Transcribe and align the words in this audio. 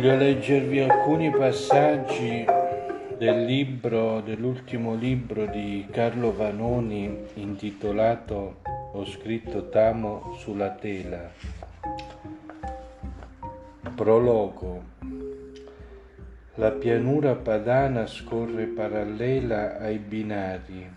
Voglio 0.00 0.16
leggervi 0.16 0.80
alcuni 0.80 1.30
passaggi 1.30 2.42
del 3.18 3.44
libro, 3.44 4.22
dell'ultimo 4.22 4.94
libro 4.94 5.44
di 5.44 5.86
Carlo 5.90 6.34
Vanoni 6.34 7.26
intitolato 7.34 8.62
Ho 8.92 9.04
scritto 9.04 9.68
Tamo 9.68 10.34
sulla 10.38 10.70
tela. 10.70 11.30
Prologo. 13.94 14.82
La 16.54 16.70
pianura 16.70 17.34
padana 17.34 18.06
scorre 18.06 18.64
parallela 18.64 19.76
ai 19.80 19.98
binari, 19.98 20.90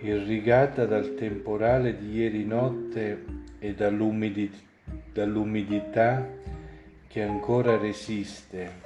irrigata 0.00 0.86
dal 0.86 1.14
temporale 1.14 1.96
di 1.96 2.14
ieri 2.14 2.44
notte 2.44 3.24
e 3.60 3.74
dall'umidità, 5.12 6.42
che 7.14 7.22
ancora 7.22 7.78
resiste. 7.78 8.82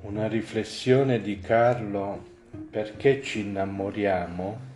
Una 0.00 0.26
riflessione 0.26 1.20
di 1.20 1.38
Carlo 1.38 2.20
perché 2.68 3.22
ci 3.22 3.42
innamoriamo 3.42 4.67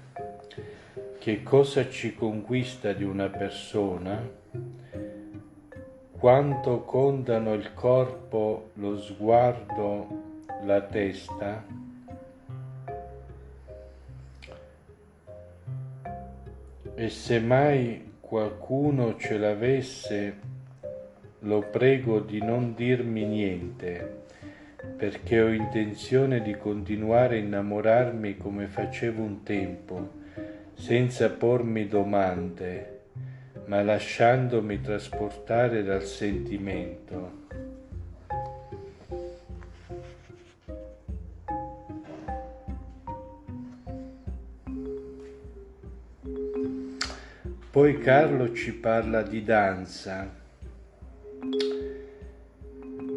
che 1.23 1.45
cosa 1.45 1.89
ci 1.89 2.17
conquista 2.17 2.93
di 2.93 3.05
una 3.05 3.29
persona, 3.29 4.29
quanto 6.11 6.81
contano 6.81 7.53
il 7.53 7.75
corpo, 7.75 8.71
lo 8.75 8.99
sguardo, 8.99 10.09
la 10.65 10.81
testa. 10.81 11.65
E 16.97 17.09
se 17.09 17.39
mai 17.39 18.15
qualcuno 18.19 19.17
ce 19.17 19.39
l'avesse, 19.39 20.39
lo 21.39 21.61
prego 21.61 22.19
di 22.19 22.43
non 22.43 22.75
dirmi 22.75 23.25
niente, 23.27 24.25
perché 24.97 25.41
ho 25.41 25.53
intenzione 25.53 26.43
di 26.43 26.57
continuare 26.57 27.37
a 27.37 27.39
innamorarmi 27.39 28.37
come 28.37 28.67
facevo 28.67 29.23
un 29.23 29.45
tempo 29.45 30.22
senza 30.75 31.31
pormi 31.31 31.87
domande, 31.87 33.01
ma 33.67 33.83
lasciandomi 33.83 34.81
trasportare 34.81 35.83
dal 35.83 36.03
sentimento. 36.03 37.41
Poi 47.71 47.99
Carlo 47.99 48.53
ci 48.53 48.75
parla 48.75 49.23
di 49.23 49.43
danza. 49.43 50.31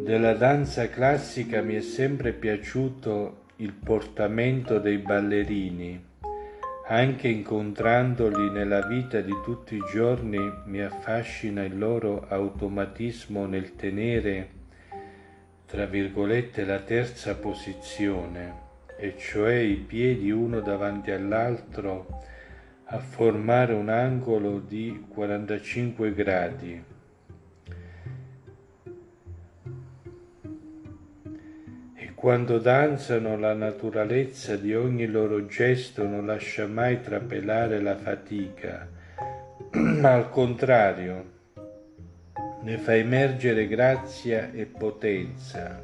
Della 0.02 0.32
danza 0.34 0.88
classica 0.88 1.60
mi 1.60 1.74
è 1.74 1.82
sempre 1.82 2.32
piaciuto 2.32 3.44
il 3.56 3.72
portamento 3.72 4.78
dei 4.78 4.96
ballerini 4.96 6.04
anche 6.88 7.26
incontrandoli 7.26 8.48
nella 8.50 8.86
vita 8.86 9.20
di 9.20 9.34
tutti 9.42 9.74
i 9.74 9.82
giorni 9.92 10.38
mi 10.66 10.80
affascina 10.80 11.64
il 11.64 11.76
loro 11.76 12.26
automatismo 12.28 13.44
nel 13.46 13.74
tenere, 13.74 14.50
tra 15.66 15.86
virgolette, 15.86 16.64
la 16.64 16.78
terza 16.78 17.34
posizione, 17.34 18.64
e 18.96 19.16
cioè 19.18 19.54
i 19.54 19.76
piedi 19.76 20.30
uno 20.30 20.60
davanti 20.60 21.10
all'altro 21.10 22.22
a 22.84 22.98
formare 22.98 23.72
un 23.72 23.88
angolo 23.88 24.60
di 24.60 25.06
45 25.08 26.14
gradi 26.14 26.94
Quando 32.26 32.58
danzano 32.58 33.38
la 33.38 33.52
naturalezza 33.52 34.56
di 34.56 34.74
ogni 34.74 35.06
loro 35.06 35.46
gesto 35.46 36.04
non 36.08 36.26
lascia 36.26 36.66
mai 36.66 37.00
trapelare 37.00 37.80
la 37.80 37.94
fatica, 37.94 38.88
ma 39.70 40.10
al 40.12 40.28
contrario 40.30 41.24
ne 42.62 42.78
fa 42.78 42.96
emergere 42.96 43.68
grazia 43.68 44.50
e 44.50 44.64
potenza. 44.66 45.80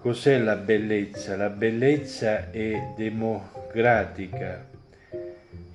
Cos'è 0.00 0.38
la 0.38 0.56
bellezza? 0.56 1.36
La 1.36 1.50
bellezza 1.50 2.50
è 2.50 2.94
democratica 2.96 4.72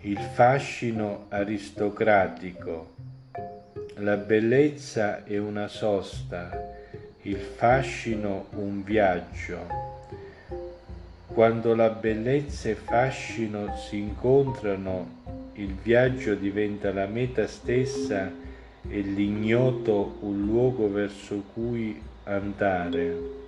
il 0.02 0.18
fascino 0.18 1.26
aristocratico. 1.28 2.96
La 3.96 4.16
bellezza 4.16 5.26
è 5.26 5.38
una 5.38 5.68
sosta, 5.68 6.50
il 7.24 7.36
fascino 7.36 8.46
un 8.52 8.82
viaggio. 8.82 9.58
Quando 11.28 11.76
la 11.76 11.90
bellezza 11.90 12.70
e 12.70 12.76
fascino 12.76 13.76
si 13.76 13.98
incontrano, 13.98 15.18
il 15.56 15.74
viaggio 15.74 16.34
diventa 16.34 16.94
la 16.94 17.06
meta 17.06 17.46
stessa 17.46 18.32
e 18.88 19.00
l'ignoto 19.02 20.16
un 20.22 20.46
luogo 20.46 20.90
verso 20.90 21.44
cui 21.54 22.02
andare. 22.24 23.39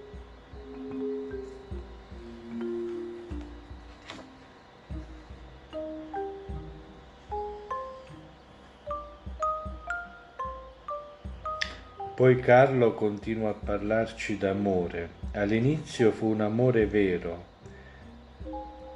Poi 12.22 12.40
Carlo 12.40 12.94
continua 12.94 13.50
a 13.50 13.54
parlarci 13.54 14.38
d'amore. 14.38 15.10
All'inizio 15.32 16.12
fu 16.12 16.28
un 16.28 16.42
amore 16.42 16.86
vero 16.86 17.46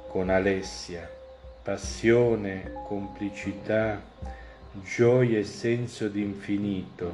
con 0.06 0.30
Alessia, 0.30 1.10
passione, 1.60 2.70
complicità, 2.86 4.00
gioia 4.84 5.40
e 5.40 5.42
senso 5.42 6.06
d'infinito, 6.06 7.12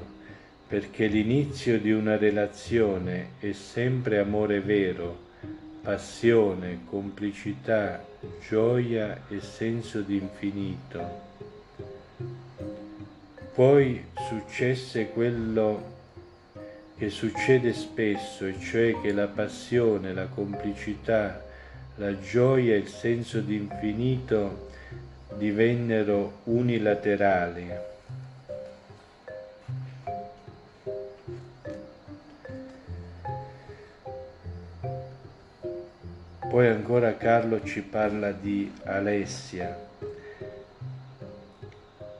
perché 0.68 1.06
l'inizio 1.06 1.80
di 1.80 1.92
una 1.92 2.18
relazione 2.18 3.28
è 3.38 3.52
sempre 3.52 4.18
amore 4.18 4.60
vero, 4.60 5.16
passione, 5.80 6.80
complicità, 6.90 8.04
gioia 8.46 9.18
e 9.30 9.40
senso 9.40 10.02
d'infinito. 10.02 11.20
Poi 13.54 14.04
successe 14.28 15.08
quello 15.08 16.00
che 17.02 17.10
succede 17.10 17.72
spesso, 17.72 18.46
e 18.46 18.60
cioè 18.60 19.00
che 19.00 19.10
la 19.12 19.26
passione, 19.26 20.12
la 20.12 20.26
complicità, 20.26 21.42
la 21.96 22.16
gioia 22.20 22.74
e 22.74 22.78
il 22.78 22.86
senso 22.86 23.40
di 23.40 23.56
infinito 23.56 24.68
divennero 25.36 26.34
unilaterali. 26.44 27.70
Poi 36.48 36.68
ancora 36.68 37.16
Carlo 37.16 37.64
ci 37.64 37.80
parla 37.80 38.30
di 38.30 38.72
Alessia. 38.84 39.76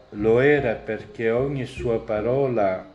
Lo 0.09 0.41
era 0.41 0.73
perché 0.73 1.31
ogni 1.31 1.67
sua 1.67 2.01
parola 2.01 2.91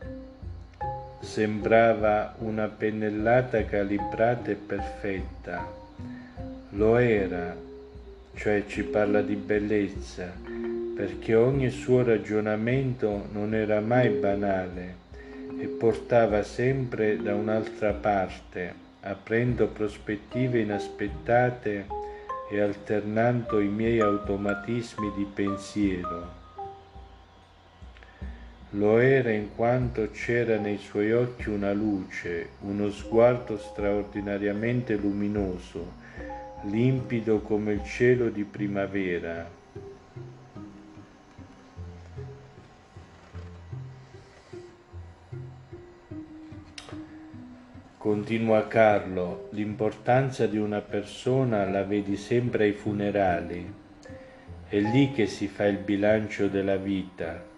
sembrava 1.27 2.35
una 2.39 2.67
pennellata 2.69 3.65
calibrata 3.65 4.49
e 4.49 4.55
perfetta. 4.55 5.67
Lo 6.69 6.95
era, 6.95 7.53
cioè 8.33 8.63
ci 8.65 8.83
parla 8.83 9.21
di 9.21 9.35
bellezza, 9.35 10.31
perché 10.95 11.35
ogni 11.35 11.69
suo 11.69 12.01
ragionamento 12.01 13.27
non 13.33 13.53
era 13.53 13.81
mai 13.81 14.09
banale 14.09 15.05
e 15.59 15.65
portava 15.65 16.43
sempre 16.43 17.21
da 17.21 17.35
un'altra 17.35 17.91
parte, 17.91 18.73
aprendo 19.01 19.67
prospettive 19.67 20.59
inaspettate 20.59 21.85
e 22.49 22.61
alternando 22.61 23.59
i 23.59 23.67
miei 23.67 23.99
automatismi 23.99 25.11
di 25.17 25.27
pensiero 25.31 26.36
Lo 28.71 28.99
era 28.99 29.31
in 29.31 29.55
quanto 29.55 30.09
c'era 30.11 30.57
nei 30.57 30.77
suoi 30.77 31.13
occhi 31.13 31.49
una 31.49 31.71
luce, 31.71 32.49
uno 32.61 32.89
sguardo 32.89 33.57
straordinariamente 33.57 34.95
luminoso, 34.95 35.93
limpido 36.63 37.39
come 37.39 37.73
il 37.73 37.83
cielo 37.83 38.29
di 38.29 38.43
primavera, 38.43 39.49
Continua 48.07 48.67
Carlo, 48.67 49.49
l'importanza 49.51 50.47
di 50.47 50.57
una 50.57 50.79
persona 50.79 51.69
la 51.69 51.83
vedi 51.83 52.15
sempre 52.15 52.63
ai 52.63 52.71
funerali, 52.71 53.73
è 54.69 54.79
lì 54.79 55.11
che 55.11 55.25
si 55.25 55.49
fa 55.49 55.65
il 55.65 55.79
bilancio 55.79 56.47
della 56.47 56.77
vita. 56.77 57.56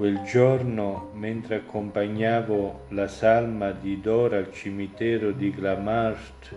Quel 0.00 0.22
giorno, 0.22 1.10
mentre 1.12 1.56
accompagnavo 1.56 2.86
la 2.88 3.06
salma 3.06 3.70
di 3.70 4.00
Dora 4.00 4.38
al 4.38 4.50
cimitero 4.50 5.30
di 5.30 5.50
Glamart, 5.50 6.56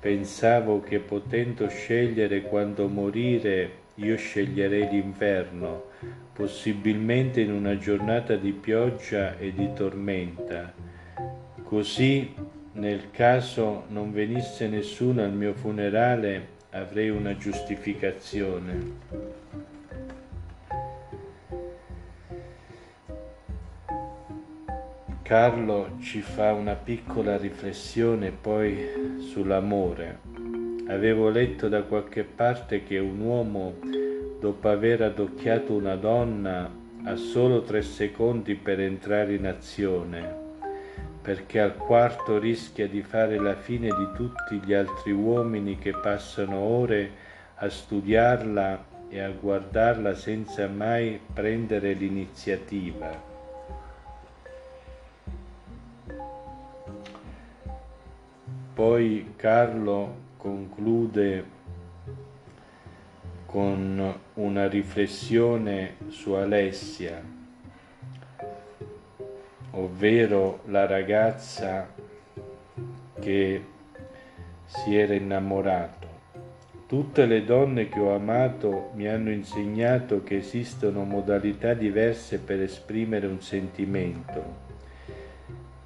pensavo 0.00 0.80
che 0.80 0.98
potendo 0.98 1.68
scegliere 1.68 2.42
quando 2.42 2.88
morire, 2.88 3.70
io 3.94 4.16
sceglierei 4.16 4.88
l'inferno, 4.90 5.84
possibilmente 6.32 7.42
in 7.42 7.52
una 7.52 7.78
giornata 7.78 8.34
di 8.34 8.50
pioggia 8.50 9.38
e 9.38 9.54
di 9.54 9.72
tormenta 9.72 10.74
Così, 11.62 12.34
nel 12.72 13.12
caso 13.12 13.84
non 13.90 14.12
venisse 14.12 14.66
nessuno 14.66 15.22
al 15.22 15.32
mio 15.32 15.54
funerale, 15.54 16.48
avrei 16.70 17.10
una 17.10 17.36
giustificazione. 17.36 19.42
Carlo 25.24 25.96
ci 26.00 26.20
fa 26.20 26.52
una 26.52 26.74
piccola 26.74 27.38
riflessione 27.38 28.30
poi 28.30 29.16
sull'amore. 29.20 30.18
Avevo 30.88 31.30
letto 31.30 31.70
da 31.70 31.82
qualche 31.82 32.24
parte 32.24 32.84
che 32.84 32.98
un 32.98 33.20
uomo, 33.20 33.72
dopo 34.38 34.68
aver 34.68 35.00
adocchiato 35.00 35.72
una 35.72 35.96
donna, 35.96 36.70
ha 37.04 37.16
solo 37.16 37.62
tre 37.62 37.80
secondi 37.80 38.54
per 38.54 38.80
entrare 38.80 39.32
in 39.32 39.46
azione 39.46 40.42
perché 41.22 41.58
al 41.58 41.76
quarto 41.76 42.38
rischia 42.38 42.86
di 42.86 43.00
fare 43.00 43.38
la 43.38 43.54
fine 43.54 43.88
di 43.88 44.08
tutti 44.14 44.60
gli 44.62 44.74
altri 44.74 45.12
uomini 45.12 45.78
che 45.78 45.92
passano 45.92 46.58
ore 46.58 47.10
a 47.54 47.70
studiarla 47.70 48.84
e 49.08 49.20
a 49.20 49.30
guardarla 49.30 50.14
senza 50.14 50.68
mai 50.68 51.18
prendere 51.32 51.94
l'iniziativa. 51.94 53.33
Poi 58.74 59.34
Carlo 59.36 60.14
conclude 60.36 61.44
con 63.46 64.18
una 64.34 64.68
riflessione 64.68 65.96
su 66.08 66.32
Alessia 66.32 67.34
ovvero 69.74 70.60
la 70.66 70.86
ragazza 70.86 71.88
che 73.20 73.64
si 74.66 74.96
era 74.96 75.14
innamorato. 75.14 76.12
Tutte 76.86 77.26
le 77.26 77.44
donne 77.44 77.88
che 77.88 77.98
ho 77.98 78.14
amato 78.14 78.90
mi 78.94 79.08
hanno 79.08 79.30
insegnato 79.30 80.22
che 80.22 80.36
esistono 80.38 81.04
modalità 81.04 81.74
diverse 81.74 82.38
per 82.38 82.60
esprimere 82.60 83.26
un 83.26 83.40
sentimento. 83.40 84.73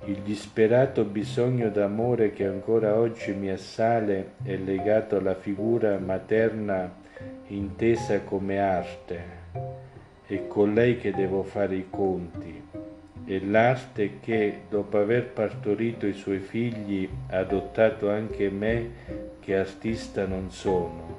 Il 0.08 0.22
disperato 0.22 1.04
bisogno 1.04 1.68
d'amore 1.68 2.32
che 2.32 2.46
ancora 2.46 2.98
oggi 2.98 3.34
mi 3.34 3.50
assale 3.50 4.36
è 4.42 4.56
legato 4.56 5.16
alla 5.16 5.34
figura 5.34 5.98
materna 5.98 6.90
intesa 7.48 8.22
come 8.22 8.58
arte. 8.58 9.22
È 10.24 10.46
con 10.46 10.72
lei 10.72 10.96
che 10.96 11.12
devo 11.12 11.42
fare 11.42 11.76
i 11.76 11.88
conti 11.90 12.62
e 13.26 13.44
l'arte 13.44 14.18
che, 14.20 14.60
dopo 14.70 14.96
aver 14.96 15.26
partorito 15.26 16.06
i 16.06 16.14
suoi 16.14 16.38
figli, 16.38 17.06
ha 17.28 17.40
adottato 17.40 18.08
anche 18.08 18.48
me 18.48 18.90
che 19.40 19.58
artista 19.58 20.24
non 20.24 20.50
sono. 20.50 21.17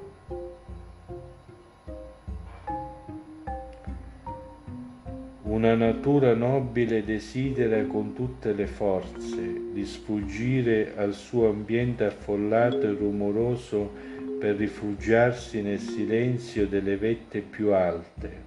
Una 5.50 5.74
natura 5.74 6.32
nobile 6.32 7.04
desidera 7.04 7.82
con 7.86 8.14
tutte 8.14 8.52
le 8.52 8.68
forze 8.68 9.72
di 9.72 9.84
sfuggire 9.84 10.94
al 10.96 11.12
suo 11.12 11.48
ambiente 11.48 12.04
affollato 12.04 12.82
e 12.82 12.92
rumoroso 12.92 13.90
per 14.38 14.54
rifugiarsi 14.54 15.60
nel 15.60 15.80
silenzio 15.80 16.68
delle 16.68 16.96
vette 16.96 17.40
più 17.40 17.72
alte 17.72 18.46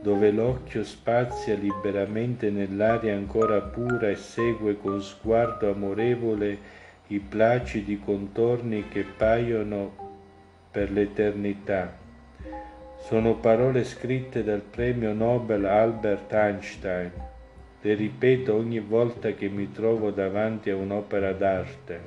dove 0.00 0.30
l'occhio 0.30 0.84
spazia 0.84 1.56
liberamente 1.56 2.50
nell'aria 2.50 3.16
ancora 3.16 3.60
pura 3.60 4.08
e 4.08 4.16
segue 4.16 4.76
con 4.76 5.02
sguardo 5.02 5.72
amorevole 5.72 6.56
i 7.08 7.18
placidi 7.18 7.98
contorni 7.98 8.86
che 8.88 9.04
paiono 9.04 9.92
per 10.70 10.92
l'eternità. 10.92 12.01
Sono 13.02 13.34
parole 13.34 13.84
scritte 13.84 14.42
dal 14.42 14.60
premio 14.62 15.12
Nobel 15.12 15.64
Albert 15.64 16.32
Einstein. 16.32 17.10
Le 17.80 17.94
ripeto 17.94 18.54
ogni 18.54 18.80
volta 18.80 19.32
che 19.32 19.48
mi 19.48 19.70
trovo 19.70 20.10
davanti 20.10 20.70
a 20.70 20.76
un'opera 20.76 21.32
d'arte. 21.32 22.00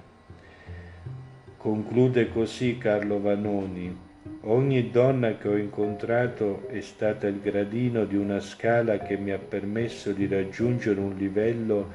Conclude 1.57 2.29
così 2.29 2.77
Carlo 2.77 3.19
Vanoni 3.19 4.03
Ogni 4.47 4.91
donna 4.91 5.37
che 5.37 5.47
ho 5.47 5.57
incontrato 5.57 6.67
è 6.69 6.79
stata 6.79 7.25
il 7.25 7.39
gradino 7.41 8.05
di 8.05 8.15
una 8.15 8.39
scala 8.39 8.99
che 8.99 9.17
mi 9.17 9.31
ha 9.31 9.39
permesso 9.39 10.11
di 10.11 10.27
raggiungere 10.27 10.99
un 10.99 11.15
livello 11.15 11.89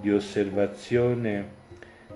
di 0.00 0.12
osservazione 0.12 1.56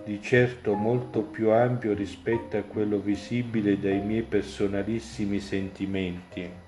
di 0.05 0.21
certo 0.21 0.75
molto 0.75 1.23
più 1.23 1.51
ampio 1.51 1.95
rispetto 1.95 2.57
a 2.57 2.63
quello 2.63 2.99
visibile 2.99 3.79
dai 3.79 4.01
miei 4.01 4.23
personalissimi 4.23 5.39
sentimenti. 5.39 6.62